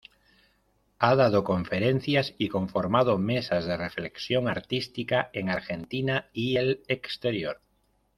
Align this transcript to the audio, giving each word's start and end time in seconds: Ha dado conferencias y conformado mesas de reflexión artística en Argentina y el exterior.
Ha 0.97 1.15
dado 1.15 1.43
conferencias 1.43 2.33
y 2.39 2.49
conformado 2.49 3.19
mesas 3.19 3.65
de 3.67 3.77
reflexión 3.77 4.47
artística 4.47 5.29
en 5.31 5.47
Argentina 5.51 6.27
y 6.33 6.57
el 6.57 6.81
exterior. 6.87 7.61